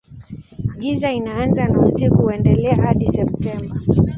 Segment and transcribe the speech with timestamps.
[0.79, 3.75] Giza inaanza na usiku huendelea hadi Septemba.